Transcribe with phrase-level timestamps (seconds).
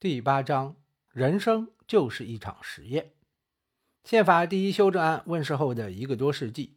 [0.00, 0.76] 第八章：
[1.10, 3.14] 人生就是一场实验。
[4.04, 6.76] 宪法第一修正案问世后的一个多世纪，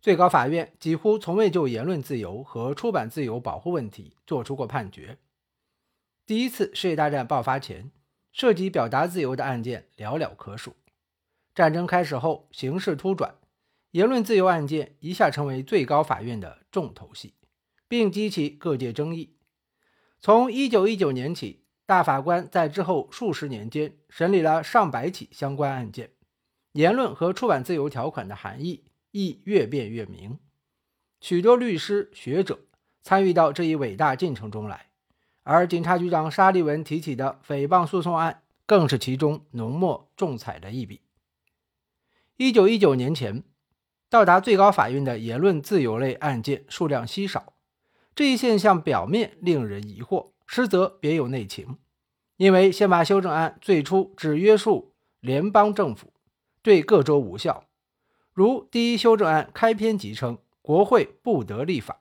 [0.00, 5.18] 最高法院几乎从未就言论自由和出版自由保护问题作出过判决。
[6.26, 7.92] 第一次世界大战爆发前，
[8.32, 10.74] 涉及表达自由的案件寥寥可数。
[11.54, 13.36] 战争开始后，形势突转，
[13.92, 17.34] 言论自由案件一下成为最高法院的重头戏，
[17.86, 19.36] 并激起各界争议。
[20.18, 21.67] 从1919年起。
[21.88, 26.10] 大法官在之后数十年间审理了上百起相关案件，
[26.72, 30.38] 言论和出版自由条款的含义亦越辩越明。
[31.22, 32.60] 许多律师学者
[33.02, 34.90] 参与到这一伟大进程中来，
[35.44, 41.00] 而警察局长沙利文提起的诽谤诉讼案更是其中浓墨重彩的一笔。
[42.36, 43.42] 一九一九年前，
[44.10, 47.54] 到达最高法院的言论自由类案件数量稀少，
[48.14, 50.32] 这一现象表面令人疑惑。
[50.50, 51.76] 实则别有内情，
[52.38, 56.14] 因为宪法修正案最初只约束联邦政府，
[56.62, 57.64] 对各州无效。
[58.32, 62.00] 如第一修正案开篇即称，国会不得立法。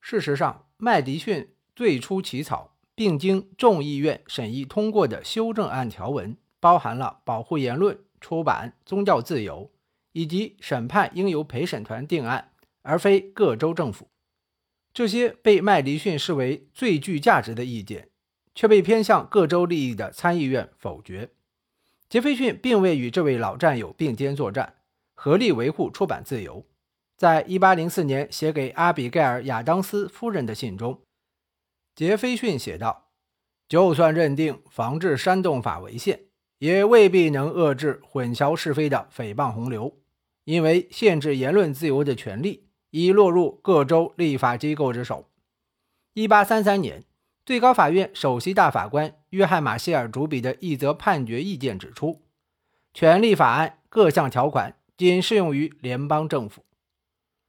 [0.00, 9.70] 事实上，麦迪逊最初起草并经众议院审议通过的修正案条文，包含了保护言论、出版、宗教自由
[10.10, 12.50] 以及审判应由陪审团定案，
[12.82, 14.08] 而非各州政府。
[14.98, 18.08] 这些被麦迪逊视为最具价值的意见，
[18.52, 21.30] 却被偏向各州利益的参议院否决。
[22.08, 24.74] 杰斐逊并未与这位老战友并肩作战，
[25.14, 26.66] 合力维护出版自由。
[27.16, 31.00] 在1804年写给阿比盖尔·亚当斯夫人的信中，
[31.94, 33.12] 杰斐逊写道
[33.70, 36.22] ：“就算认定防治煽动法违宪，
[36.58, 39.96] 也未必能遏制混淆是非的诽谤洪流，
[40.42, 45.28] 因为限制言论自由的权利。”已落入各州立法机构之手。
[46.14, 47.04] 一八三三年，
[47.44, 52.22] 最高法院首席大法官约翰·马歇尔主笔的一则判决意见指出，
[52.92, 56.64] 权利法案各项条款仅适用于联邦政府。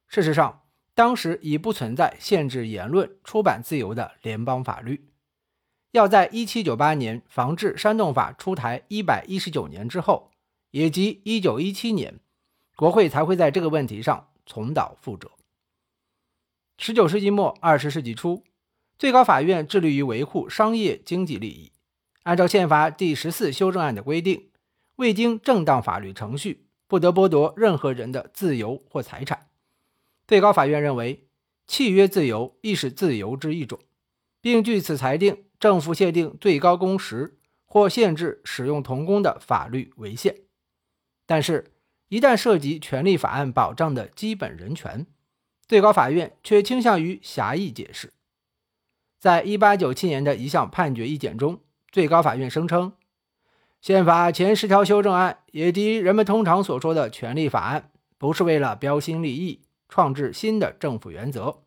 [0.07, 5.09] 事实上，当时已不存在限制言论、出版自由的联邦法律。
[5.91, 10.31] 要在一七九八年防治煽动法出台一百一十九年之后，
[10.71, 12.19] 也即一九一七年，
[12.75, 14.27] 国会才会在这个问题上。
[14.49, 15.31] 重蹈覆辙。
[16.79, 18.43] 十九世纪末二十世纪初，
[18.97, 21.71] 最高法院致力于维护商业经济利益。
[22.23, 24.49] 按照宪法第十四修正案的规定，
[24.95, 29.49] 未经正当法律程序，不得剥夺任何人的自由或财产。
[30.27, 31.27] 最高法院认为，
[31.67, 33.79] 契约自由亦是自由之一种，
[34.41, 40.35] 并据此裁定，政府限定最高工时或限制使用童工的法律违宪。
[41.25, 41.71] 但是，
[42.09, 45.07] 一旦涉及权利法案保障的基本人权，
[45.67, 48.11] 最高法院却倾向于狭义解释。
[49.19, 51.59] 在一八九七年的一项判决意见中，
[51.91, 52.93] 最高法院声称，
[53.79, 61.63] 宪法前十条修正案，也即人们通常所说的权利法案，不是为了标新立异、创制新的政府原则，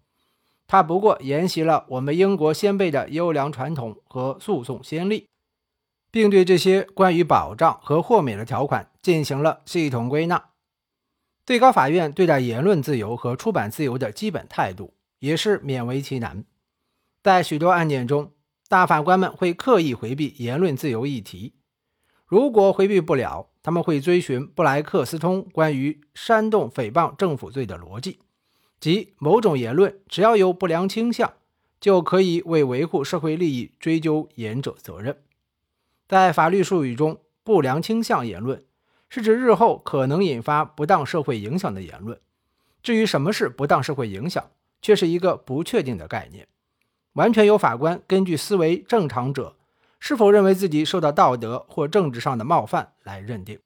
[0.67, 5.27] 它不过沿袭了我们英国先辈的优良传统和诉讼先例。
[6.11, 10.51] 并对这些关于保障和豁免的条款进行了系统归纳。
[11.45, 16.45] 最高法院对待言论自由和出版自由的基本态度也是勉为其难。
[17.23, 18.33] 在许多案件中，
[18.69, 21.55] 大法官们会刻意回避言论自由议题。
[22.27, 28.21] 如果回避不了，他们会追寻布莱克斯通关于煽动诽谤政府罪的逻辑，
[28.81, 31.35] 即某种言论只要有不良倾向，
[31.81, 35.23] 就可以为维护社会利益追究言者责任。
[36.09, 38.65] 在法律术语中，不良倾向言论
[39.15, 42.19] 是指日后可能引发不当社会影响的言论。
[42.83, 44.43] 至于什么是不当社会影响，
[44.81, 46.49] 却是一个不确定的概念，
[47.13, 49.55] 完全由法官根据思维正常者
[50.01, 53.59] 是否认为自己受到道德或政治上的冒犯来认定。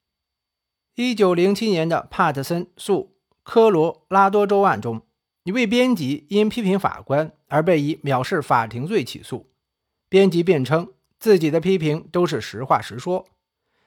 [0.96, 3.14] 一九零七年的帕特森诉
[3.44, 5.02] 科罗拉多州案中，
[5.44, 9.48] 一位编辑因批评法官而被以藐视法庭罪起诉，
[10.08, 10.92] 编辑辩称。
[11.20, 13.26] 自己的批评都是实话实说，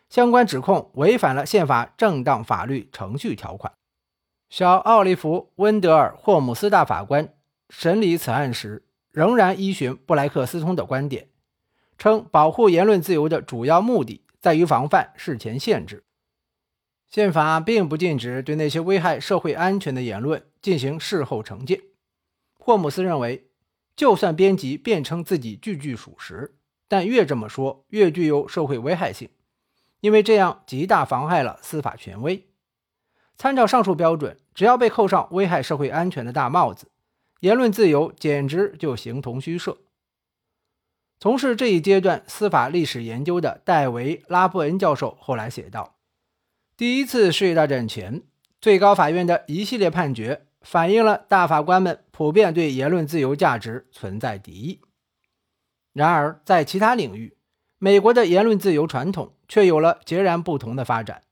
[0.09, 3.71] 相关指控违反了宪法正当法律程序条款。
[4.49, 7.33] 小奥利弗·温德尔·霍姆斯大法官
[7.69, 11.27] 审理此案时，仍然依循布莱克斯通的观点，
[11.97, 16.03] 称保护言论自由的主要目的在于防范事前限制。
[17.11, 21.81] 宪法并不禁止对那些危害社会安全的言论进行事后惩戒。
[22.57, 23.47] 霍姆斯认为，
[23.95, 26.55] 就算编辑辩称自己句句属实。
[26.87, 29.29] 但越这么说，越具有社会危害性，
[30.01, 32.47] 因为这样极大妨害了司法权威。
[33.37, 36.91] 参照上述标准，只要被扣上危害社会安全的大帽子，
[37.39, 39.77] 言论自由简直就形同虚设。
[41.21, 45.95] 从事这一阶段司法历史研究的戴维·拉布恩教授后来写道
[46.77, 48.23] ：“第一次世界大战前，
[48.61, 54.79] 最高法院的一系列判决反映了大法官们普遍对言论自由价值存在敌意。
[55.91, 57.37] 然而，在其他领域，
[57.77, 61.23] 美国的言论自由传统却有了截然不同的发展。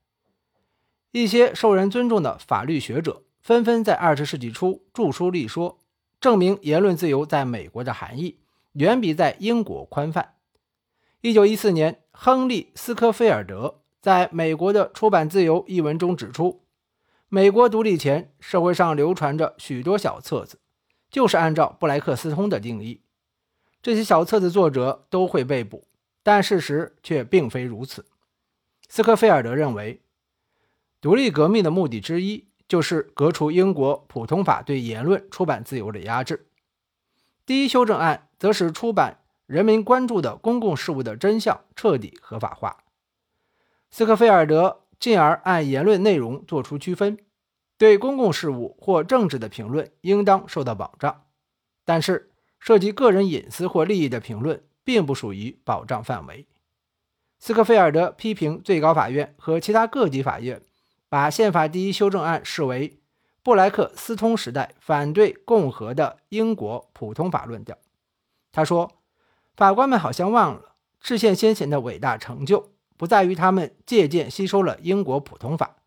[1.12, 5.80] 一些受人尊重的法律学者纷纷在二十世纪初著书立说，
[6.20, 8.40] 证明言论自由在美国的含义。”
[8.78, 10.36] 远比在英国宽泛。
[11.22, 16.62] 一九一四年，亨利·斯科菲尔德在美国的出版自由一文中指出，
[17.28, 20.60] 美国独立前，社会上流传着许多小册子，
[21.10, 23.02] 就是按照布莱克斯通的定义，
[23.82, 25.88] 这些小册子作者都会被捕，
[26.28, 28.06] 但事实却并非如此。
[28.90, 30.02] 斯科菲尔德认为，
[31.00, 36.50] 独立革命的目的之一就是革除英国普通法对言论出版自由的压制。
[37.46, 42.84] 第一修正案则使出版人民关注的公共事务的真相彻底合法化。
[43.90, 47.18] 斯科菲尔德进而按言论内容作出区分：
[47.78, 51.24] 对公共事务或政治的评论应当受到保障，
[51.86, 56.48] 但是涉及个人隐私或利益的评论并不属于保障范围。
[57.40, 60.62] 斯科菲尔德批评最高法院和其他各级法院
[61.10, 63.02] 把宪法第一修正案视为。
[63.44, 67.78] 布莱克斯通时代反对共和的英国普通法论调。
[68.52, 69.00] 他说
[69.56, 75.78] ：“法官们好像忘了，制宪先贤的伟大成就不在于他们借鉴吸收了英国普通法，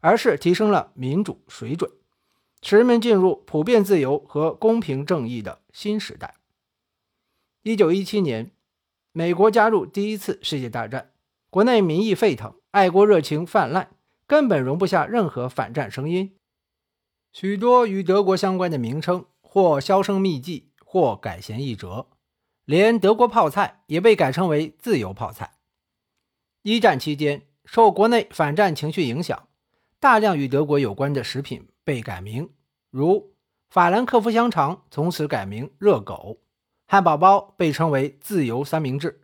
[0.00, 1.88] 而是提升了民主水准，
[2.62, 6.34] 使人们进入普遍自由和公平正义的新时代。”
[7.64, 8.50] 一九一七年，
[9.12, 11.12] 美国加入第一次世界大战，
[11.48, 13.88] 国内民意沸腾，爱国热情泛滥，
[14.26, 16.36] 根本容不下任何反战声音。
[17.32, 22.08] 许多与德国相关的名称或销声匿迹，或改弦易辙，
[22.66, 25.54] 连德国泡菜也被改称为自由泡菜。
[26.60, 29.48] 一战期间，受国内反战情绪影响，
[29.98, 32.50] 大量与德国有关的食品被改名，
[32.90, 33.32] 如
[33.70, 36.42] 法兰克福香肠从此改名热狗，
[36.86, 39.22] 汉堡包被称为自由三明治，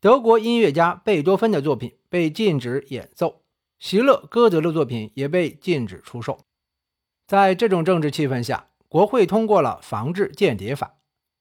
[0.00, 3.42] 德国音乐家贝多芬的作品被禁止演奏，
[3.78, 6.38] 席勒·歌德的作品也被禁止出售。
[7.26, 10.86] 在这种政治气氛下，国会通过了《防治间谍法》。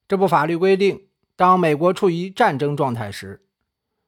[0.08, 3.46] 这部法律规定，当美国处于战争状态时，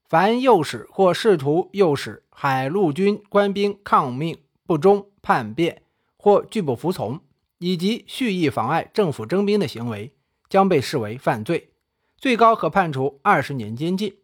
[0.10, 5.84] 凡诱使或试图诱使海陆军官兵抗命、不忠、叛变
[6.18, 7.20] 或拒不服从，
[7.60, 10.14] 以及蓄意妨碍政府征兵的行为，
[10.50, 11.72] 将被视为犯罪，
[12.18, 14.18] 最高可判处二十年监禁。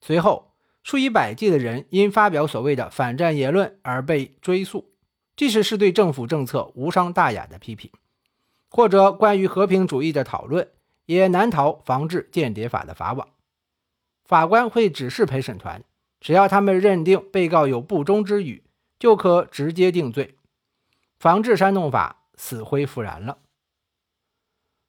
[0.00, 0.52] 随后，
[0.82, 4.92] 数以百计的人因发表所谓的反战言论而被追诉。
[5.34, 7.90] 即使是对政府政策无伤大雅的批评，
[8.70, 10.70] 或者关于和平主义的讨论，
[11.04, 13.28] 也难逃防治间谍法的法网。
[14.24, 15.84] 法官会指示陪审团，
[16.20, 18.64] 只要他们认定被告有不忠之语，
[18.98, 20.36] 就可直接定罪。
[21.18, 23.38] 防治煽动法死灰复燃了。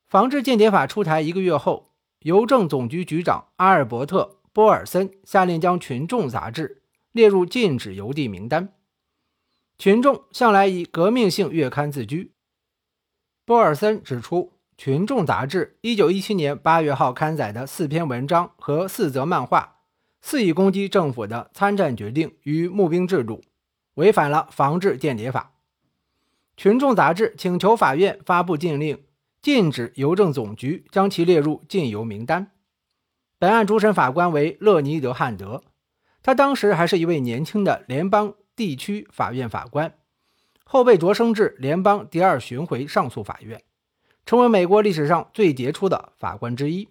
[0.07, 6.81] 防治间谍法出台一个月后，邮政总局局长阿尔伯特·波尔森下令将《群众》杂志
[7.11, 8.73] 列入禁止邮递名单。
[9.77, 12.31] 群众向来以革命性月刊自居。
[13.43, 14.43] 波尔森指出，
[14.77, 19.75] 《群众》杂志1917年8月号刊载的四篇文章和四则漫画，
[20.21, 23.43] 肆意攻击政府的参战决定与募兵制度，
[23.95, 25.51] 违反了防治间谍法。
[26.61, 29.03] 《群众》杂志请求法院发布禁令，
[29.47, 32.51] 禁止邮政总局将其列入禁邮名单。
[33.39, 35.63] 本案主审法官为勒尼德·汉德，
[36.21, 38.33] 他当时还是一位年轻的联邦。
[38.57, 39.93] 地区法院法官
[40.65, 43.63] 后被擢升至联邦第二巡回上诉法院，
[44.25, 46.89] 成为美国历史上最杰出的法官之一。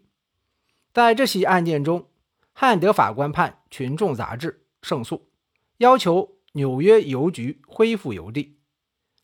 [0.95, 2.09] 在这起案件中，
[2.55, 5.29] 汉德法官判《群众》杂志胜诉，
[5.77, 8.56] 要求纽约邮局恢复邮递。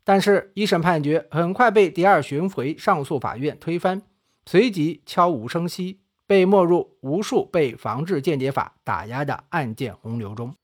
[0.05, 4.03] 但是，一审判决很快被第二巡回上诉法院推翻，
[4.45, 10.57] 随即悄无声息被没入无数被防治间谍法打压的案件洪流中。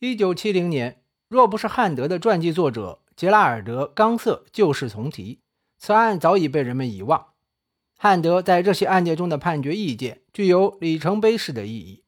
[0.00, 5.38] 一九七零年，若不是汉德的传记作者杰拉尔德·冈瑟旧事重提，
[5.78, 7.28] 此案早已被人们遗忘。
[7.96, 12.02] 汉德在这起案件中的判决意见具有里程碑式的意义，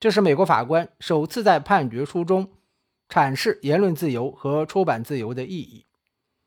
[0.00, 2.48] 这是美国法官首次在判决书中
[3.12, 5.84] 阐释言论自由和出版自由的意义。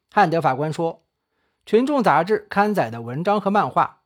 [0.09, 1.03] 汉德法官说
[1.63, 4.01] ：“群众杂志刊载的文章和漫画，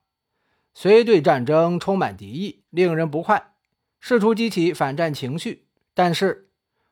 [0.73, 3.53] 虽对战争充满敌意，令人不快，
[4.01, 5.63] 试图激起反战情绪，
[5.93, 6.47] 但是。”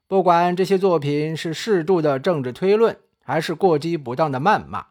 [0.09, 4.85] 不管这些作品是适度的政治推论，还是过激不当的谩骂，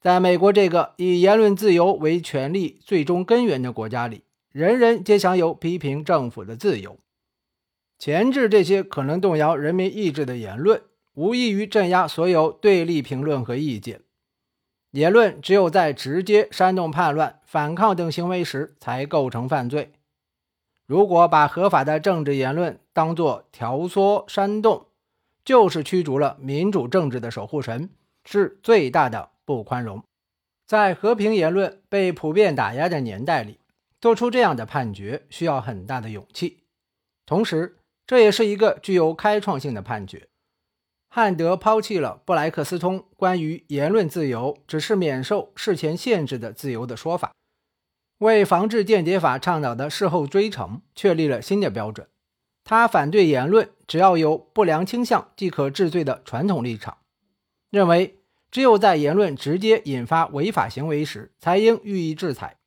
[0.00, 4.22] 在美国这个以言论自由为权力最终根源的国家里，
[4.52, 6.96] 人人皆享有批评政府的自由。
[7.98, 10.82] 前置这些可能动摇人民意志的言论，
[11.14, 14.02] 无异于镇压所有对立评论和意见。
[14.90, 19.92] 言论只有在直接煽动叛乱、反抗等行为时才构成犯罪。
[20.86, 24.86] 如果把合法的政治言论当作挑唆、煽动，
[25.44, 27.90] 就是驱逐了民主政治的守护神，
[28.24, 30.02] 是最大的不宽容。
[30.66, 33.58] 在和平言论被普遍打压的年代里，
[34.00, 36.64] 做出这样的判决需要很大的勇气，
[37.24, 37.75] 同时
[38.06, 40.28] 这也是一个具有开创性的判决。
[41.08, 47.32] 汉德抛弃了布莱克斯通关于言论自由只是免受事前限制的自由的说法，
[48.18, 52.06] 为防治间谍法倡导的事后追惩确立了新的标准。
[52.64, 56.98] 他反对言论只要有不良倾向即可治罪的传统立场，
[57.70, 58.18] 认为
[58.50, 62.58] 只有在言论直接引发违法行为时才应予以制裁。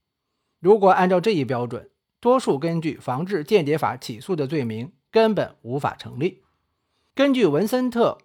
[0.60, 6.42] 如果按照这一标准，多数根据防治间谍法起诉的罪名根本无法成立。
[7.14, 8.18] 根据文森特。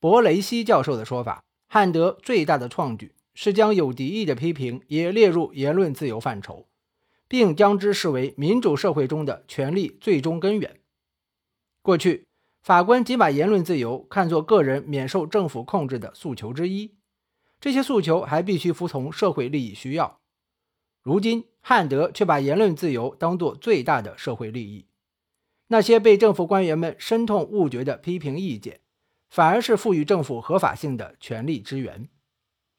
[0.00, 6.66] 博雷西教授的说法，汉德最大的创举是将有敌意的批评也列入言论自由范畴，
[7.26, 10.78] 并将之视为民主社会中的权力最终根源。
[11.80, 12.26] 过去，
[12.60, 16.92] 法官仅把言论自由看作个人免受政府控制的诉求之一，
[17.58, 20.20] 这些诉求还必须服从社会利益需要。
[21.00, 24.84] 如今，汉德却把言论自由当作最大的社会利益，
[25.68, 28.80] 那些被政府官员们深痛误觉的批评意见。
[29.30, 32.08] 反而是赋予政府合法性的权力之源。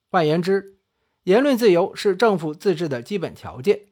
[0.10, 0.78] 换言之，
[1.24, 3.88] 言论自由是政府自治的基本条件。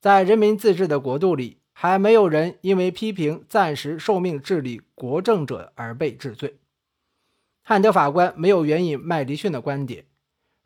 [0.00, 6.56] 在人民自治的国度里，还没有人因为批评暂时受命治理国政者而被治罪。
[7.62, 10.04] 汉德法官没有援引麦迪逊的观点，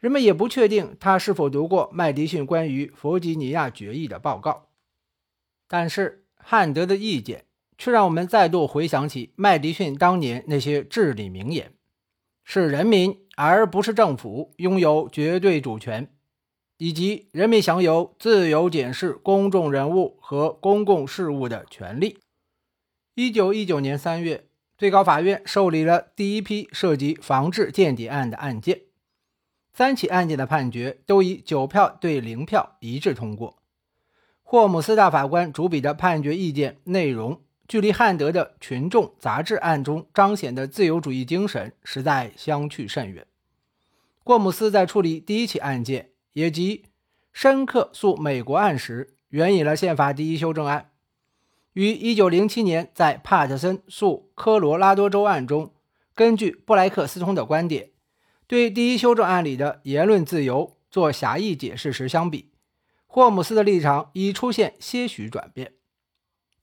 [0.00, 4.69] 人们也不确定他是否读过麦迪逊关于弗吉尼亚决议的报告。
[5.69, 7.45] 但是，汉德的意见。
[7.85, 11.75] 却让我们再度回想起麦迪逊当年那些至理名言：
[12.43, 16.11] 是人民而不是政府拥有绝对主权，
[16.79, 22.21] 以及人民享有自由检视公众人物和公共事务的权利。
[23.17, 24.47] 一九一九年三月，
[24.79, 28.81] 最高法院受理了第一批涉及防治间谍案的案件，
[29.75, 33.59] 三起案件的判决都以九票对零票一致通过。
[34.43, 37.43] 霍姆斯大法官主笔的判决意见内容。
[37.66, 43.26] 距离汉德的群众杂志案中彰显的自由主义精神实在相去甚远。
[44.23, 46.85] 霍姆斯在处理第一起案件，也即
[47.33, 50.90] 申克诉美国案时，援引了宪法第一修正案；
[51.73, 55.73] 于1907年在帕特森诉科罗拉多州案中，
[56.14, 57.90] 根据布莱克斯通的观点，
[58.47, 62.52] 对第一修正案里的言论自由做狭义解释时相比，
[63.06, 65.73] 霍姆斯的立场已出现些许转变。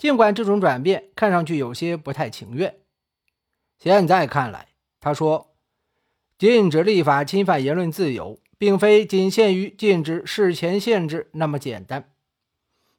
[0.01, 2.79] 尽管这种转变看上去有些不太情愿，
[3.77, 5.53] 现在看来，他说，
[6.39, 12.11] 禁止立法侵犯言论自由，并非仅限于禁止事前限制那么简单。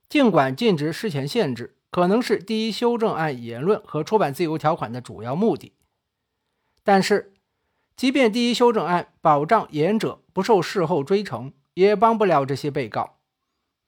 [0.08, 5.72] 尽管禁止事前限制可能是第一修正案言论和出版自由条款的主要目的，
[6.84, 7.34] 但是，
[7.96, 13.18] 即便第一修正案保障言者不受事后追惩，也帮不了这些被告。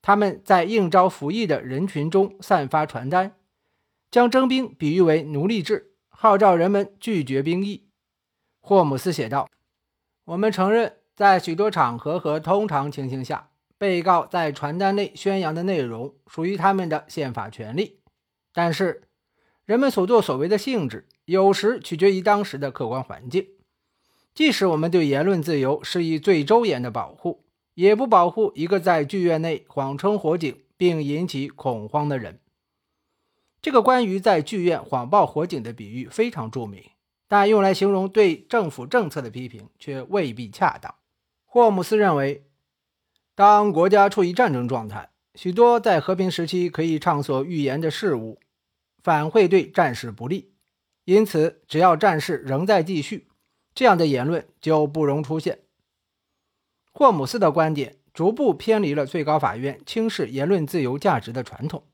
[0.06, 3.37] 他们在应召服役的人群中散发传单，
[4.11, 7.88] 将征兵比喻为奴隶制，号召人们拒绝兵役。
[8.61, 9.49] 霍姆斯写道
[10.26, 18.00] ：“我们承认，在许多场合和通常情形下，被告在传单内宣扬的内容属于他们的宪法权利。
[18.52, 19.04] 但是，
[19.64, 23.46] 人们所作所为的性质有时取决于当时的客观环境。
[24.34, 27.40] 即使我们对言论自由施以最周严的保护。”
[27.75, 32.40] 也不保护一个在剧院内谎称火警并引起恐慌的人。
[33.61, 36.83] 这个关于在剧院谎报火警的比喻非常著名，
[37.28, 40.95] 但用来形容对政府政策的批评却未必恰当。
[41.45, 42.47] 霍姆斯认为，
[43.35, 48.38] 当国家处于战争状态，许多在和平时期可以畅所欲言的事物，
[49.02, 50.52] 反会对战事不利。
[51.04, 53.28] 因此，只要战事仍在继续，
[53.75, 55.61] 这样的言论就不容出现。
[56.97, 61.85] 霍姆斯的观点逐步偏离了最高法院轻视言论自由价值的传统。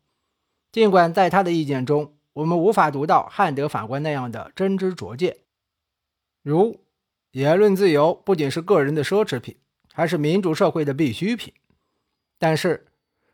[0.71, 5.39] 尽管在他的意见中，我们无法读到汉德法官那样的真知灼见，
[6.43, 6.85] 如
[7.31, 9.57] 言论自由不仅是个人的奢侈品，
[9.95, 11.55] 还是民主社会的必需品。
[12.39, 12.87] 但是，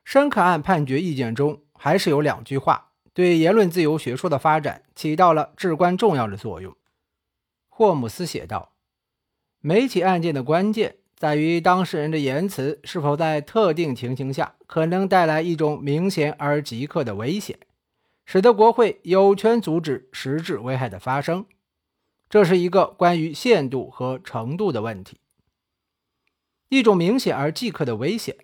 [0.05, 6.77] 申克案判决意见中还是有两句话对言论自由学说的发展起到了至关重要的作用。
[7.69, 8.77] 霍姆斯写道
[9.59, 17.59] ：“每起案件的关键。”在于当事人的言辞是否在特定情形下可能带来一种明显而即刻的危险，
[18.27, 21.47] 使得国会有权阻止实质危害的发生。
[22.29, 25.19] 这是一个关于限度和程度的问题。
[26.69, 28.37] 一种明显而即刻的危险。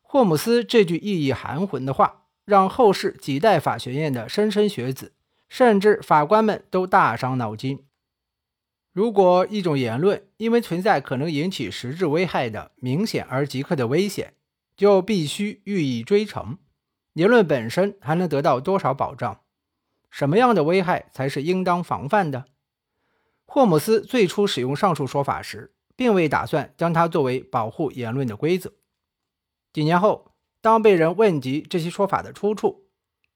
[0.00, 5.12] 霍姆斯这句意义含混的话，让后世几代法学院的莘莘学子，
[5.48, 7.84] 甚至法官们都大伤脑筋。
[8.92, 14.34] 如果一种言论因为存在可能引起实质危害的明显而即刻的危险，
[14.76, 16.56] 就必须予以追惩，
[17.12, 19.42] 言论本身还能得到多少保障？
[20.10, 22.46] 什么样的危害才是应当防范的？
[23.46, 28.72] 霍姆斯最初使用上述说法时，并未打算将它作为保护言论的规则。
[29.72, 32.86] 几年后，当被人问及这些说法的出处，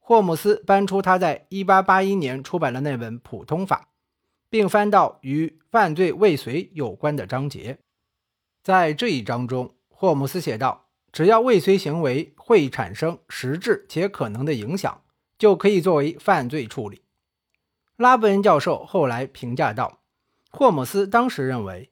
[0.01, 3.89] 霍姆斯搬出他在1881年出版的那本普通法，
[4.55, 7.77] 并翻到与犯罪未遂有关的章节。
[8.63, 15.03] 在这一章中，霍姆斯写道：“只要未遂行为会产生实质且可能的影响，
[15.37, 17.03] 就可以作为犯罪处理。”
[17.99, 20.05] 拉布恩教授后来评价道
[20.53, 21.91] ：“霍姆斯当时认为，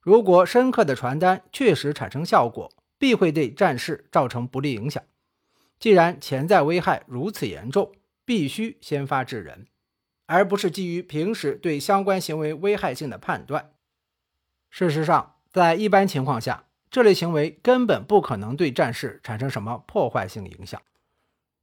[0.00, 5.00] 如果深刻的传单确实产生效果。”必会对战事造成不利影响。
[5.78, 7.92] 既然潜在危害如此严重，
[8.26, 9.68] 必须先发制人，
[10.30, 13.72] 而不是基于平时对相关行为危害性的判断。
[14.70, 20.80] 事实上，在一般情况下，这类行为根本不可能对战事产生什么破坏性影响。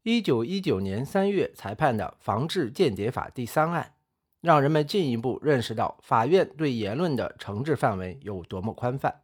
[0.04, 3.94] 一九一九年三月裁判的《防治间谍法》第三案，
[4.42, 9.22] 让人们进一步认识到法院对言论的惩治范围有多么宽泛。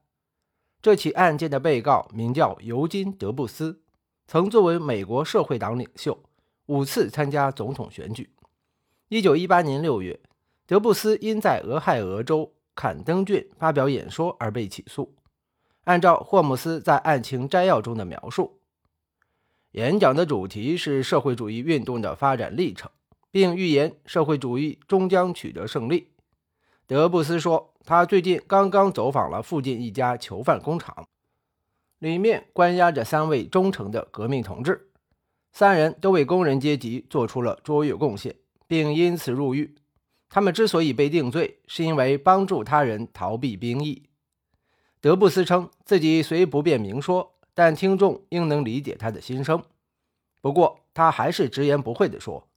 [0.81, 3.81] 这起案件的被告名叫尤金·德布斯，
[4.25, 6.23] 曾作为美国社会党领袖，
[6.67, 8.29] 五次参加总统选举。
[9.09, 10.19] 1918年6月，
[10.65, 15.15] 德布斯因在俄亥俄州坎登郡发表演说而被起诉。
[15.83, 18.59] 按照霍姆斯在案情摘要中的描述，
[19.71, 22.89] 演讲的主题是社会主义运动的发展历程，
[23.31, 26.09] 并预言社会主义终将取得胜利。
[26.87, 27.69] 德布斯说。
[27.85, 31.05] 他最近刚刚走访了附近一家囚犯工厂，
[31.99, 34.89] 里面关押着三位忠诚的革命同志，
[35.51, 39.75] 三人都为工人阶级做出了卓越贡献，并因此入狱。
[40.29, 44.03] 他们之所以被定罪，是因为帮助他人逃避兵役。
[44.99, 49.63] 德布斯称自己虽不便明说，但听众应能理解他的心声。
[50.41, 52.47] 不过，他还是直言不讳地说：“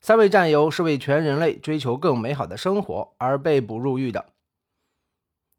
[0.00, 4.26] 三位战友是为全人类追求更美好的生活而被捕入狱的。”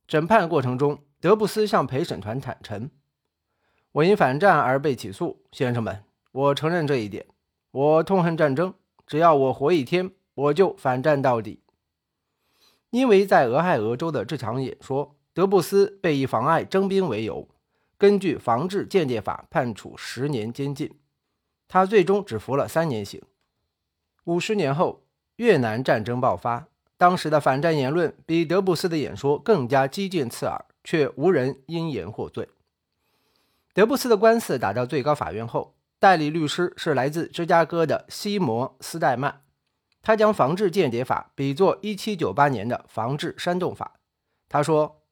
[0.08, 2.90] 审判过程中，德布斯向陪审团坦诚
[3.92, 7.26] ：“我因反战而被起诉，先生们，我承认这一点。
[7.72, 8.74] 我痛恨战争，
[9.08, 11.62] 只要我活一天，我就反战到底。”
[12.92, 17.48] 因为在俄亥俄州的这场演说，德布斯被以妨碍征兵为由，
[17.98, 21.00] 根据防治间谍法判处十年监禁。
[21.68, 23.22] 他最终只服了三年刑。
[24.24, 25.04] 五十年后，
[25.36, 26.68] 越南战争爆发。
[26.98, 32.50] 当时的反战言论比德布斯的演说更加激进刺耳，却无人因言获罪。
[33.74, 39.42] 德布斯的官司打到最高法院后，代理律师是来自芝加哥的西摩斯戴曼，
[40.02, 44.00] 他将防治间谍法比作1798年的防治煽动法。
[44.48, 45.04] 他说：“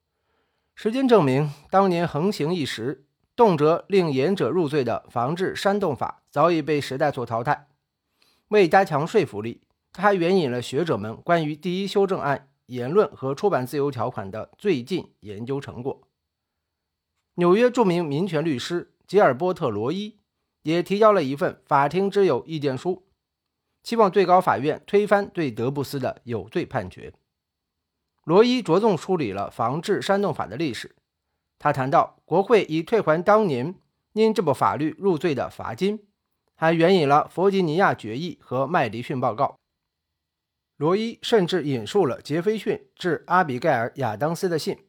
[0.75, 7.67] 时间证明，当年横行一时、动辄令言者入罪的防治煽动法早已被时代所淘汰。
[8.49, 9.61] 为加强说服力。”
[9.97, 16.09] 他还援引了学者们关于第一修正案言论和出版自由条款的最近研究成果。
[17.35, 20.19] 纽约著名民权律师吉尔波特·罗伊
[20.65, 23.03] 也提交了一份法庭之友意见书，
[23.83, 27.13] 希望最高法院推翻对德布斯的有罪判决。
[28.23, 30.95] 罗伊着重梳理了防治煽动法的历史，
[31.59, 33.75] 他谈到国会已退还当年
[34.13, 36.07] 因这部法律入罪的罚金，
[36.55, 39.55] 还援引了弗吉尼亚决议和麦迪逊报告。
[40.77, 44.79] 罗伊甚至引述了杰斐逊致阿比盖尔·亚当斯的信。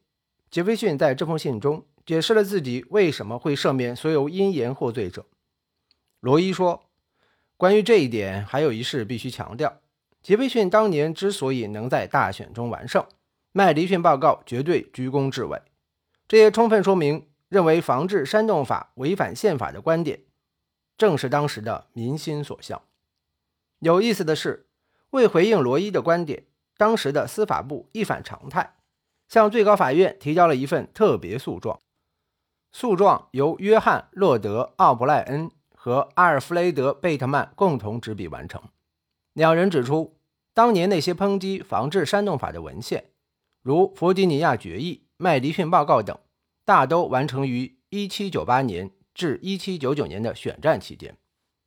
[0.49, 5.23] 杰斐逊在这封信中解释了自己为什么会赦免所有因言获罪者。
[6.19, 6.89] 罗伊说
[7.57, 9.81] ：“关于这一点，还有一事必须强调：
[10.21, 13.05] 杰斐逊当年之所以能在大选中完胜，
[13.51, 15.61] 麦迪逊报告绝对居功至伟。
[16.27, 20.21] 这也充分说明，认为防治煽动法违反宪法的观点，
[20.97, 22.81] 正是当时的民心所向。
[23.79, 24.65] 有意思的是。”
[25.11, 26.43] 为回应罗伊的观点，
[26.75, 28.75] 当时的司法部一反常态，
[29.29, 31.79] 向最高法院提交了一份特别诉状。
[32.73, 35.49] 诉状由约翰·洛德·奥布莱恩
[35.87, 38.61] 和阿尔弗雷德·贝特曼共同执笔完成。
[39.31, 40.17] 两人指出，
[40.53, 43.05] 当年那些抨击防治煽动法的文献，
[43.61, 46.19] 如《弗吉尼亚决议》《麦迪逊报告》等，
[46.65, 51.15] 大都完成于1798年至1799年的选战期间。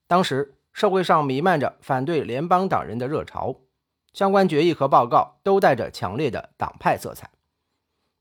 [0.07, 3.57] 当时社会上弥漫着反对联邦党人的热潮，
[4.13, 7.31] 相关决议和报告都带着强烈的党派色彩。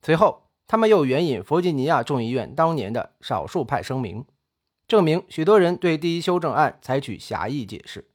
[0.02, 4.24] 随后，他们又援引弗吉尼亚众议院当年的少数派声明，
[4.90, 8.10] 证明许多人对第一修正案采取狭义解释。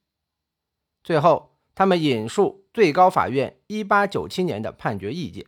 [1.05, 5.47] 最后，他们引述最高法院1897年的判决意见，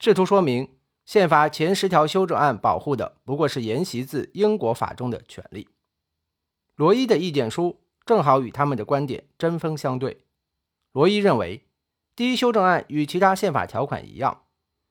[0.00, 5.68] 试图说明宪法前十条修正案保护的不过是沿袭自英国法中的权利。
[6.74, 10.24] 罗伊的意见书正好与他们的观点针锋相对。
[10.90, 11.62] 罗伊认为，
[12.16, 14.42] 第一修正案与其他宪法条款一样。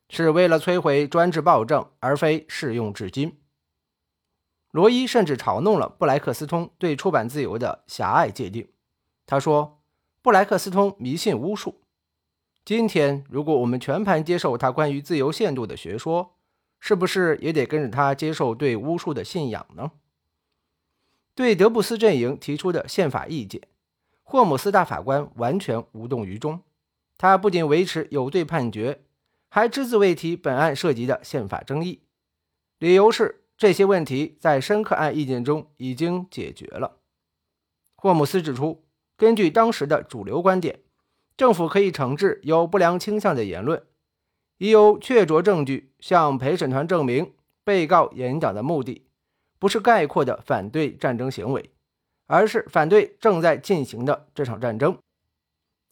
[0.10, 3.38] 是为了摧毁专制暴政，而非适用至今。
[4.78, 8.68] 罗伊甚至嘲弄了布莱克斯通对出版自由的狭隘界定。
[9.26, 9.82] 他说
[10.22, 11.82] ：“布莱克斯通迷信巫术。
[12.63, 16.36] 今天，如果我们全盘接受他关于自由限度的学说，
[16.80, 19.94] 是不是也得跟着他接受对巫术的信仰呢？”
[21.34, 23.60] 对德布斯阵营提出的宪法意见，
[24.22, 26.62] 霍姆斯大法官完全无动于衷。
[27.18, 29.02] 他不仅维持有罪判决。
[29.50, 32.02] 还只字未提本案涉及的宪法争议，
[32.78, 36.98] 理由是这些问题在申克案意见中已经解决了。
[37.96, 38.86] 霍姆斯指出，
[39.17, 40.82] 根据当时的主流观点，
[41.36, 43.84] 政府可以惩治有不良倾向的言论，
[44.60, 49.08] 已有确凿证据向陪审团证明被告演讲的目的
[49.58, 51.72] 不是概括的反对战争行为，
[52.28, 54.96] 而是反对正在进行的这场战争。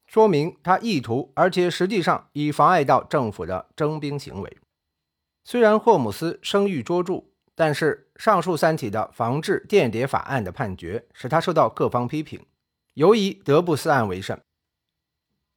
[0.06, 4.58] 说明他意图，而且实际上已妨碍到政府的征兵行为。
[5.44, 7.24] 虽然霍姆斯声誉卓著，
[7.56, 12.46] 但是上述三起的防治间谍法案的判决使他受到各方批评，
[12.94, 14.40] 尤以德布斯案为甚。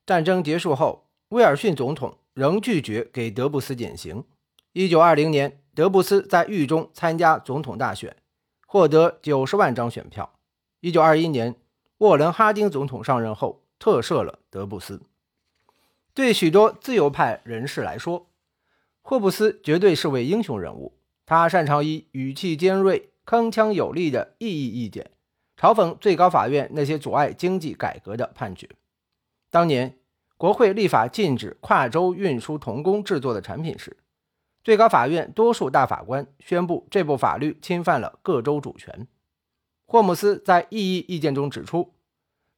[0.07, 4.25] 战争结束后，威尔逊总统仍拒绝给德布斯减刑。
[4.75, 8.17] 1920年，德布斯在狱中参加总统大选，
[8.67, 10.39] 获得90万张选票。
[10.81, 11.55] 1921年，
[11.99, 13.63] 沃伦·哈丁总统上任后。
[13.81, 15.01] 特赦了德布斯。
[16.13, 18.27] 对许多自由派人士来说，
[19.03, 20.98] 霍布斯绝对是位英雄人物。
[21.29, 25.11] 他擅长以语气尖锐、铿锵有力的异议意见，
[25.59, 28.67] 嘲讽最高法院那些阻碍经济改革的判决。
[29.51, 29.99] 当年
[30.39, 33.99] 国会立法禁止跨州运输童工制作的产品时，
[34.65, 39.07] 最高法院多数大法官宣布这部法律侵犯了各州主权。
[39.85, 41.93] 霍姆斯在异议意见中指出。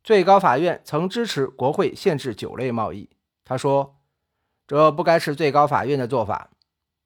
[0.05, 3.11] 最高法院曾支持国会限制酒类贸易。
[3.45, 3.97] 他说
[4.69, 6.51] ：“这不该是最高法院的做法。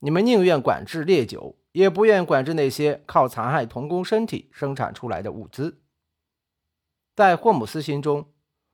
[0.05, 5.81] 你们宁愿管制烈酒，也不愿管制那些靠残害童工身体生产出来的物资。”
[7.17, 8.31] 在霍姆斯心中，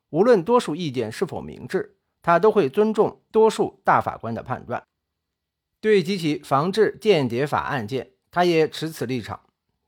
[0.08, 4.82] 无论多数意见是否明智，他都会尊重多数大法官的判断。
[5.80, 9.40] 对几起防治间谍法案件，他也持此立场。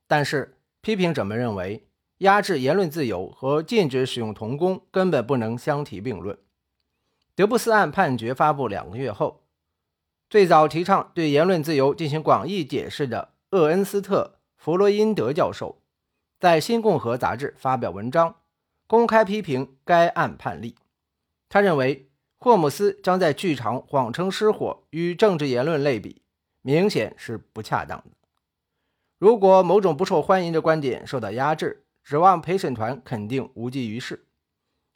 [0.07, 1.89] 但是，批评者们认为。
[2.19, 6.39] 压制言论自由和禁止使用童工根本不能相提并论。
[7.35, 9.42] 德布斯案判决发布两个月后，
[10.33, 15.83] 最早提倡对言论自由进行广义解释的厄恩斯特·弗洛因德教授，
[16.41, 18.37] 在《新共和》杂志发表文章，
[18.87, 20.75] 公开批评该案判例。
[21.51, 26.23] 他认为，霍姆斯将在剧场谎称失火与政治言论类比，
[26.63, 28.17] 明显是不恰当的。
[29.19, 34.25] 如果某种不受欢迎的观点受到压制，指望陪审团肯定无济于事，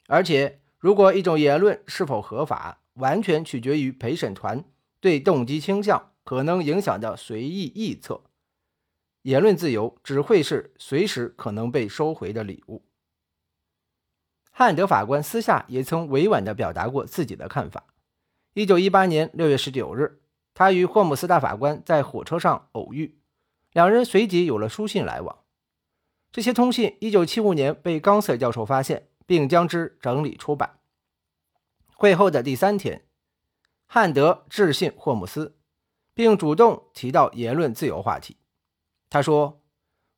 [0.07, 4.63] 而且如果一种言论是否合法，完全取决于陪审团
[4.99, 8.23] 对动机倾向可能影响的随意臆测，
[9.21, 12.83] 言论自由只会是随时可能被收回的礼物。
[14.51, 17.85] 汉德法官私下也曾委婉地表达过自己的看法。
[18.53, 20.19] 一九一八年六月十九日，
[20.55, 23.19] 他与霍姆斯大法官在火车上偶遇，
[23.71, 25.43] 两人随即有了书信来往。
[26.31, 30.79] 这些通信1975年被冈瑟教授发现，并将之整理出版。
[31.93, 33.06] 会后的第三天，
[33.87, 35.55] 汉德致信霍姆斯，
[36.13, 38.37] 并主动提到言论自由话题。
[39.09, 39.61] 他说：“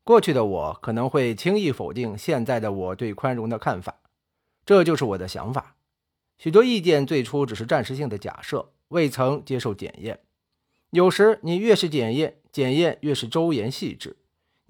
[0.04, 4.02] 过去的我可能会轻易否定现在的我对宽容的看法，
[4.66, 5.76] 这就是我的想法。
[6.38, 10.20] 许多意见最初只是暂时性的假设，未曾接受检验。
[10.90, 14.18] 有时你越是检验，检验越是周延细致。”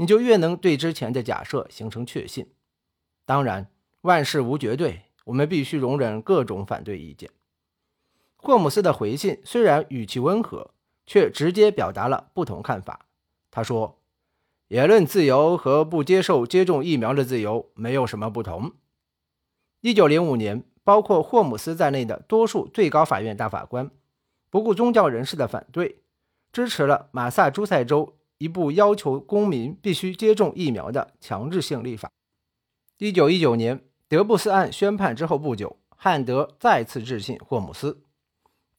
[0.02, 2.54] 你就越能对之前的假设形成确信。
[3.26, 3.70] 当然，
[4.04, 7.30] 万事无绝对，我们必须容忍各种反对意见。
[8.42, 10.72] 霍姆斯的回信虽然语气温和，
[11.06, 13.06] 却直接表达了不同看法。
[13.52, 14.00] 他说
[14.70, 18.72] ：“言论自由和不接受接种疫苗的自由没有什么不同。
[19.82, 23.92] ”1905 年，包括霍姆斯在内的多数最高法院大法官
[24.50, 26.02] 不顾宗教人士的反对，
[26.54, 32.10] 支持了马萨诸塞州一部要求公民必须接种疫苗的强制性立法。
[32.98, 38.02] 一九一九年，德布斯案宣判之后不久，汉德再次致信霍姆斯。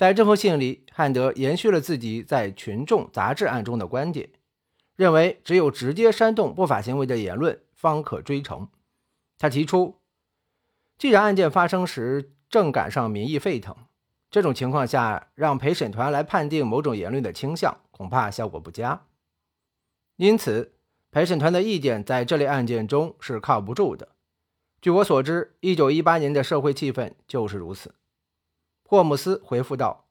[0.00, 4.30] 在这封信里，汉德延续了自己在群众杂志案中的观点，
[4.96, 8.66] 认为只有直接煽动不法行为的言论方可追成。
[9.36, 9.98] 他提出，
[10.96, 13.76] 既然案件发生时正赶上民意沸腾，
[14.30, 19.02] 这种情况下让陪审团来判定某种言论的倾向，恐怕效果不佳。
[20.16, 20.72] 因此，
[21.10, 24.08] 陪审团的意见在这类案件中是靠不住的。
[24.80, 27.94] 据我所知，一九一八年的社会气氛就是如此。
[28.90, 30.08] 霍姆斯回复道：“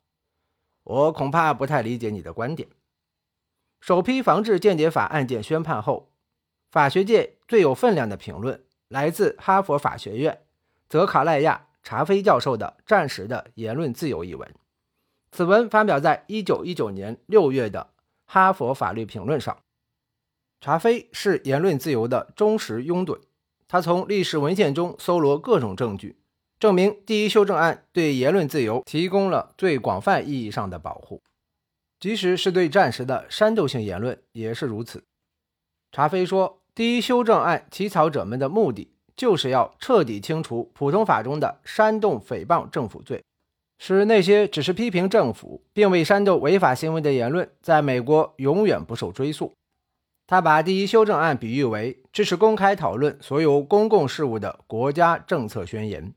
[0.85, 2.69] 我恐怕不太理解你的观点。”
[3.81, 6.13] 首批防治间谍法案件宣判后，
[6.71, 10.45] 法学界最有分量的评论来自哈佛法学院
[10.87, 14.49] 泽卡赖亚·查菲教授的《战时的言论自由》一文。
[15.33, 17.91] 此文发表在一九一九年六月的
[18.31, 19.57] 《哈佛法律评论》上。
[20.61, 23.19] 查菲是言论自由的忠实拥趸，
[23.67, 26.18] 他从历史文献中搜罗各种证据，
[26.59, 31.21] 证明第一修正案对言论自由提供了最广泛意义上的保护，
[32.01, 35.01] 即使是对战时的煽动性言论也是如此。
[35.93, 43.23] 查菲说，第一修正案起草者们的目的就是要彻底清除普通法中的煽动诽谤政府罪，
[43.77, 49.53] 使那些只是批评政府并未煽动违法行为的言论在美国永远不受追溯。
[50.27, 56.13] 他把第一修正案比喻为支持公开讨论所有公共事务的国家政策宣言。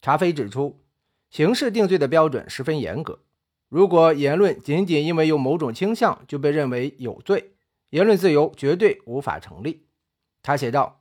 [0.00, 0.80] 查菲指出，
[1.30, 3.20] 刑事定罪的标准十分严格，
[3.68, 7.52] 如果言论仅仅因为有某种倾向就被认为有罪，
[7.90, 9.86] 言论自由绝对无法成立。
[10.42, 11.00] 他写道，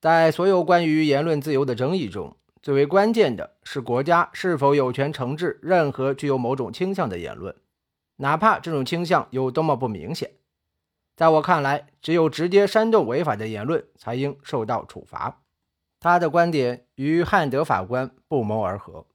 [0.00, 7.54] 在所有关于言论自由的争议中，最为关键的是国家是否有权惩治任何具有某种倾向的言论，
[8.16, 10.30] 哪怕这种倾向有多么不明显。
[11.14, 15.43] 在我看来，只有直接煽动违法的言论才应受到处罚。
[16.04, 19.06] 他的观点与汉德法官不谋而合。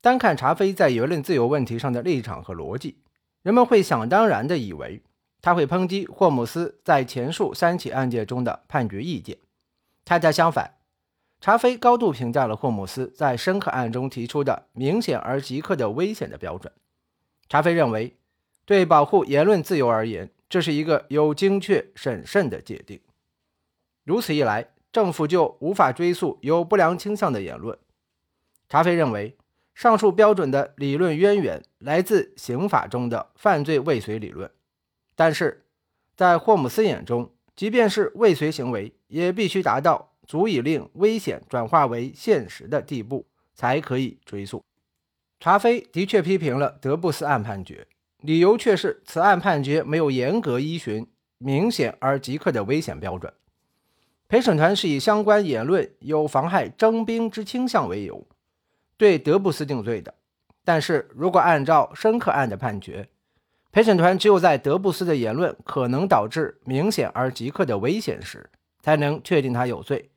[0.00, 2.96] 单看查菲在言论自由问题上的立场和逻辑，
[3.42, 5.02] 人们会想当然地以为
[5.42, 9.36] 他会抨击霍姆斯在前述三起案件中的判决意见。
[10.06, 10.78] 恰恰相反，
[11.42, 16.72] 查菲高度评价了霍姆斯在深刻案中提出的明显而即刻的危险的标准。
[17.50, 18.16] 查菲认为，
[18.64, 22.98] 对保护言论自由而言，这是一个有精确审慎的界定，
[24.04, 27.76] 如此一来，政府就无法追溯有不良倾向的言论。
[28.68, 29.36] 查菲认为，
[29.74, 34.48] 上述标准的理论渊源来自刑法中的犯罪未遂理论，
[35.16, 35.66] 但是
[36.14, 44.64] 在霍姆斯眼中，即便是未遂行为，也必须达到足以令危险转化为现实的地步，才可以追溯。
[45.40, 47.88] 查菲的确批评了德布斯案判决。
[48.20, 53.30] 理由却是此案判决没有严格依循明显而即刻的危险标准。
[54.34, 58.26] 陪审团是以相关言论有妨害征兵之倾向为由，
[58.96, 60.12] 对德布斯定罪的。
[60.64, 63.08] 但是如果按照申克案的判决，
[63.70, 68.50] 陪审团只有在德布斯的言论可能导致明显而即刻的危险时，
[68.82, 70.10] 才能确定他有罪。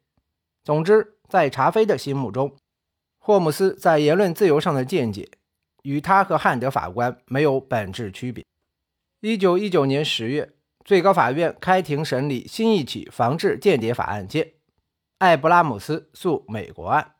[0.63, 2.55] 总之，在查菲的心目中，
[3.19, 5.29] 霍姆斯在言论自由上的见解。
[5.83, 8.43] 与他和汉德法官没有本质区别。
[9.21, 10.53] 一九一九年十月，
[10.87, 14.53] 最高法院开庭审理新一起防治间谍法案件——
[15.19, 17.15] 艾布拉姆斯诉美国案。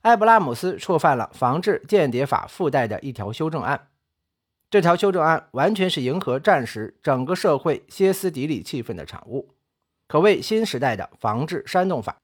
[0.00, 3.90] 艾布拉姆斯触犯了防治间谍法附带的一条修正案，
[4.68, 9.54] 这条修正案完全是迎合战时整个社会歇斯底里气氛的产物，
[10.08, 12.16] 可谓新时代的防治煽动法。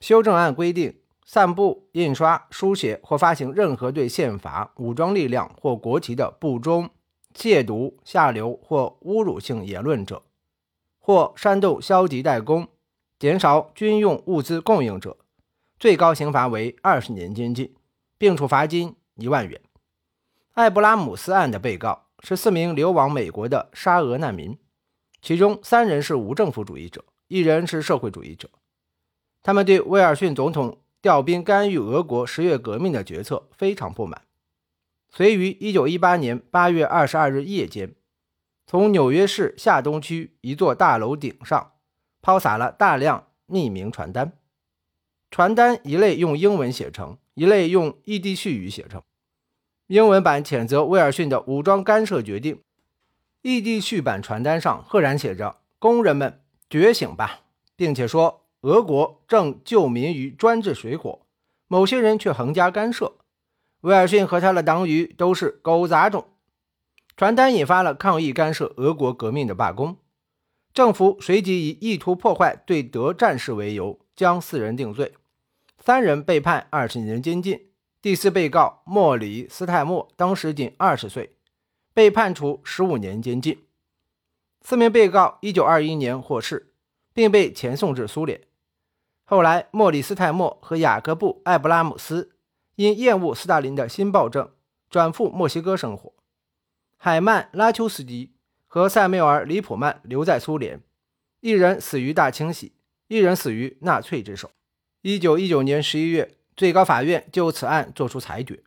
[0.00, 0.98] 修正案规定。
[1.26, 6.88] 散布、印刷、书写或发行任何对宪法、武装力量或国旗的不忠、
[7.34, 10.22] 亵渎、下流或侮辱性言论者，
[10.98, 12.68] 或煽动消极怠工、
[13.18, 15.16] 减少军用物资供应者，
[15.78, 17.74] 最高刑罚为二十年监禁，
[18.16, 19.60] 并处罚金一万元。
[20.54, 24.58] 艾布拉姆斯案的被告是四名流亡美国的沙俄难民，
[25.22, 28.48] 其中三人是无政府主义者，一人是社会主义者。
[29.42, 30.78] 他们对威尔逊总统。
[31.00, 34.20] 调兵干预俄国十月革命的决策非常不满，
[35.10, 37.94] 遂于一九一八年八月二十二日夜间，
[38.66, 41.72] 从纽约市下东区一座大楼顶上
[42.20, 44.32] 抛洒了大量匿名传单。
[45.30, 49.02] 传单一类用英文写成，一类用异地絮语写成。
[49.86, 52.60] 英文版谴责威尔逊的武装干涉决定，
[53.42, 57.40] 异地絮版传单上赫然写着：“工人们觉醒吧！”
[57.76, 58.44] 并且说。
[58.62, 61.20] 俄国正救民于专制水火，
[61.68, 63.17] 某些人却横加干涉。
[63.82, 66.26] 威尔逊和他的党羽都是狗杂种。
[67.16, 69.96] 传单引发了抗议干涉俄国革命的罢工，
[70.72, 75.14] 政府随即以意图破坏对德战事为由，将四人定罪，
[75.78, 77.66] 三人被判二十年监禁。
[78.00, 81.34] 第四被告莫里斯泰默当时仅二十岁，
[81.92, 83.64] 被判处十五年监禁。
[84.62, 86.72] 四名被告一九二一年获释，
[87.12, 88.40] 并被遣送至苏联。
[89.24, 92.36] 后来，莫里斯泰默和雅各布·艾布拉姆斯
[92.78, 94.52] 因厌恶斯大林的新暴政，
[94.88, 96.12] 转赴墨西哥生活。
[96.96, 98.36] 海曼·拉丘斯基
[98.68, 100.80] 和塞缪尔·里普曼留在苏联，
[101.40, 102.72] 一人死于大清洗，
[103.08, 104.52] 一人死于纳粹之手。
[105.02, 106.36] 一九一九年十一月。
[106.56, 108.64] 最高法院就此案作出裁决，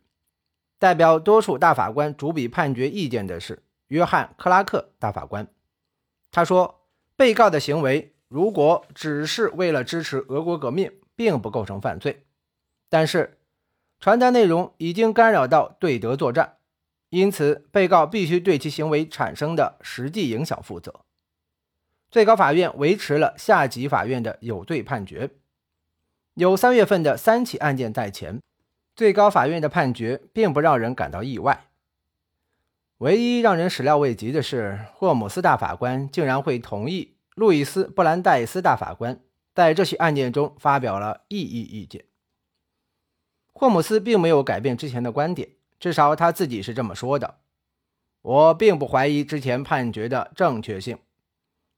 [0.78, 5.46] 代表多数大法官主笔判决意见的是约翰·克拉克大法官。
[6.30, 12.24] 他说，被告的行为如果只是为了支持俄国革命，并不构成犯罪。
[12.88, 13.38] 但是，
[14.02, 16.56] 传单内容已经干扰到对德作战，
[17.10, 21.02] 因此被告必须对其行为产生的实际影响负责。
[22.10, 25.30] 最高法院维持了下级法院的有罪判决。
[26.34, 28.40] 有三月份的三起案件在前，
[28.96, 31.66] 最高法院的判决并不让人感到意外。
[32.98, 39.20] 唯一让人始料未及的是，霍姆斯大法官竟然会同意路易斯·布兰代斯大法官
[39.54, 42.04] 在这起案件中发表了异议意见。
[43.52, 47.38] 霍姆斯并没有改变之前的观点，至少他自己是这么说的
[48.22, 50.98] ：“我并不怀疑之前判决的正确性。”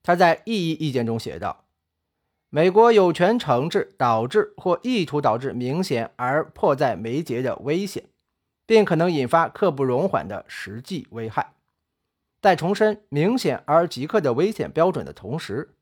[0.02, 1.64] 他在异议意见中写道。
[2.50, 8.04] 美国有权惩治导致或意图导致明显而迫在眉睫的危险，
[8.64, 11.54] 并可能引发刻不容缓的实际危害。
[12.40, 15.74] 在重申明显而即刻的危险标准的同时，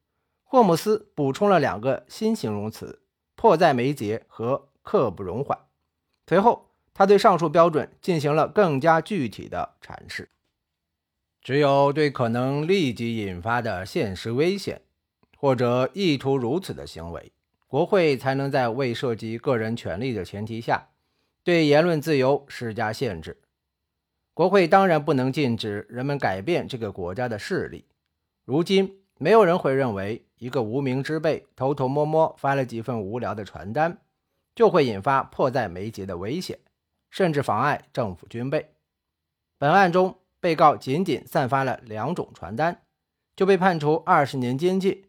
[0.44, 3.02] 霍姆斯补充了两个新形容词：
[3.36, 5.58] 迫在眉睫和刻不容缓。
[6.26, 10.28] 随后，他对上述标准进行了更加具体的阐释。
[11.40, 14.82] 只有对可能立即引发的现实危险。
[15.36, 17.32] 或者意图如此的行为，
[17.66, 20.90] 国会才能在未涉及个人权利的前提下，
[21.42, 23.36] 对言论自由施加限制。
[24.34, 27.86] 国会当然不能禁止人们改变这个国家的势力。
[28.44, 33.98] 如今，没有人会认为一个无名之辈偷偷摸摸发了几份无聊的传单，
[34.54, 36.58] 就会引发迫在眉睫的危险，
[37.10, 38.74] 甚至妨碍政府军备。
[39.58, 42.82] 本案中，被告仅仅散发了两种传单，
[43.36, 45.04] 就被判处二十年监禁。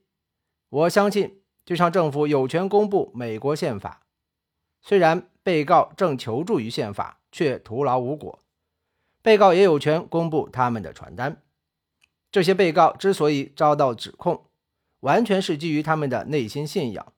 [0.69, 4.03] 我相信，就像政府有权公布美国宪法，
[4.81, 8.39] 虽然被告正求助于宪法，却徒劳无果。
[9.21, 11.41] 被告也有权公布他们的传单。
[12.31, 14.45] 这些被告之所以遭到指控，
[15.01, 17.12] 完全是基于他们的内心信仰，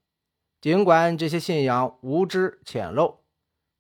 [0.66, 3.18] 尽管这些信仰无知浅陋，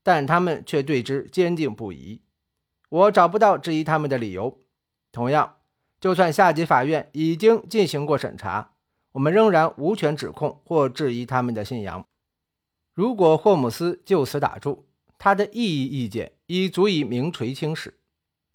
[0.03, 2.21] 但他们却对之坚定不移。
[2.89, 4.59] 我找不到质疑他们的理由。
[5.11, 5.55] 同样，
[5.99, 8.75] 就算下级法院已经进行过审查。
[9.13, 12.05] 我们仍然无权指控或质疑他们的信仰。
[12.93, 14.85] 如果霍姆斯就此打住，
[15.17, 17.97] 他的异议意见已足以名垂青史。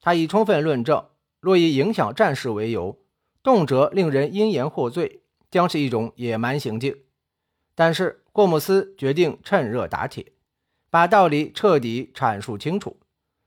[0.01, 1.05] 他以充分论证，
[1.41, 2.97] 若以影响战事为由，
[3.43, 6.97] 动辄令人因言获罪，将是一种野蛮行径。
[7.75, 10.33] 但是霍姆斯决定趁热打铁，
[10.89, 12.99] 把道理彻底阐述清楚。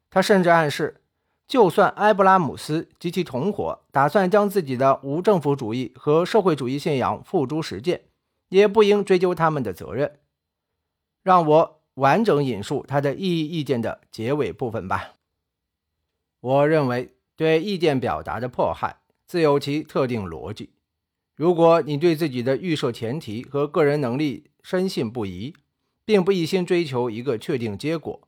[0.10, 1.00] 他甚至暗示。
[1.46, 8.06] 就算埃布拉姆斯及其同伙打算将自己的无政府主义和社会主义信仰付诸实践，
[8.48, 10.20] 也不应追究他们的责任。
[11.22, 15.16] 让我完整引述他的异议意见的结尾部分吧。
[16.40, 20.72] 我认为，对意见表达的迫害自有其特定逻辑。
[21.36, 25.54] 如果你对自己的预设前提和个人能力深信不疑，
[26.04, 28.28] 并不一心追求一个确定结果，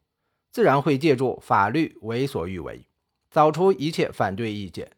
[0.52, 2.86] 自然会借助法律为所欲为。
[3.32, 4.91] 找出一切反对意见。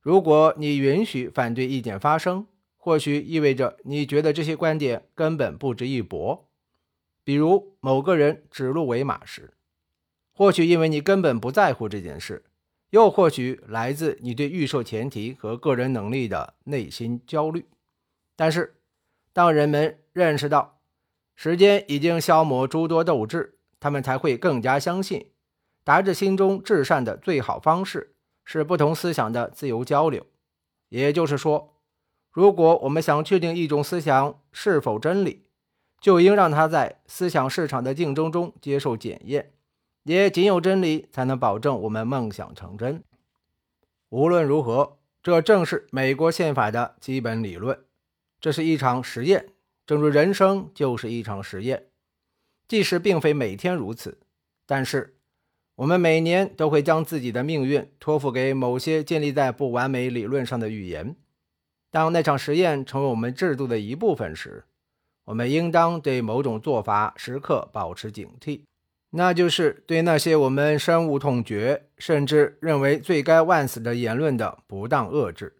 [0.00, 2.46] 如果你允许反对意见发生，
[2.78, 6.48] 或许意味着你觉得这些观点根本不值一驳。
[7.24, 9.52] 比如某个人指鹿为马时，
[10.32, 12.42] 或许因为你根本不在乎这件事，
[12.88, 17.66] 又或许来自你对预设前提和个人能力的内心焦虑。
[18.34, 18.74] 但是，
[19.34, 20.80] 当人们认识到
[21.34, 25.30] 时间已经消磨诸多斗志，他们才会更加相信。
[25.84, 30.26] 达至心中至善的最好方式是不同思想的自由交流。
[30.88, 31.74] 也就是说，
[32.30, 35.46] 如果我们想确定一种思想是否真理，
[36.00, 39.52] 就应让它在思想市场的竞争中接受检验。
[40.04, 43.04] 也仅有真理才能保证我们梦想成真。
[44.08, 47.84] 无论如何，这正是美国宪法的基本理论。
[48.40, 49.51] 这是一场实验，
[49.92, 51.88] 正如人生就是一场实验。
[52.66, 54.16] 即使并非每天如此，
[54.64, 55.18] 但是。
[55.74, 61.14] 我们每年都会将自己的命运托付给某些建立在不完美理论上的预言。
[61.90, 64.64] 当那场实验成为我们制度的一部分时，
[65.24, 68.62] 我们应当对某种做法时刻保持警惕，
[69.10, 75.54] 那就是对那些我们深恶痛绝，甚至认为罪该万死的言论的不当遏制，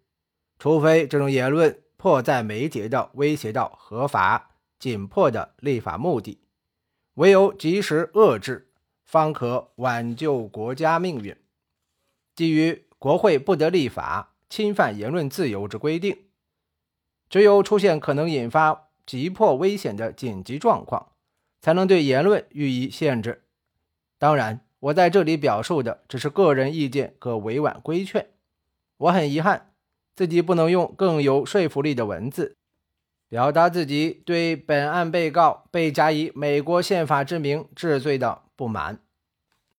[0.59, 6.41] 除非这种言论迫在眉睫的威胁到合法、紧迫的立法目的，
[7.15, 8.73] 唯有及时遏制。
[9.05, 11.37] 方可挽救国家命运。
[12.35, 16.25] 基于国会不得立法侵犯言论自由之规定，
[17.31, 21.13] 只有出现可能引发急迫危险的紧急状况，
[21.61, 23.45] 才能对言论予以限制。
[24.19, 28.27] 当然，我在这里表述的只是个人意见和委婉规劝。
[28.97, 29.72] 我很遗憾
[30.15, 32.57] 自己不能用更有说服力的文字
[33.29, 39.01] 表达自己对本案被告被加以美国宪法之名治罪的不满。